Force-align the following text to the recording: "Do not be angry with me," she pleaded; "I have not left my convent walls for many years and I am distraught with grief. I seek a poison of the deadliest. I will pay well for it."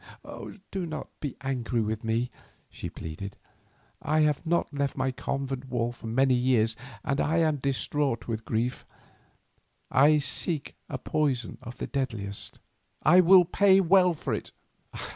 "Do 0.71 0.87
not 0.87 1.09
be 1.19 1.35
angry 1.41 1.79
with 1.81 2.03
me," 2.03 2.31
she 2.71 2.89
pleaded; 2.89 3.37
"I 4.01 4.21
have 4.21 4.47
not 4.47 4.73
left 4.73 4.97
my 4.97 5.11
convent 5.11 5.65
walls 5.69 5.97
for 5.97 6.07
many 6.07 6.33
years 6.33 6.75
and 7.03 7.21
I 7.21 7.37
am 7.37 7.57
distraught 7.57 8.27
with 8.27 8.43
grief. 8.43 8.83
I 9.91 10.17
seek 10.17 10.75
a 10.89 10.97
poison 10.97 11.59
of 11.61 11.77
the 11.77 11.85
deadliest. 11.85 12.59
I 13.03 13.19
will 13.21 13.45
pay 13.45 13.79
well 13.79 14.15
for 14.15 14.33
it." 14.33 14.51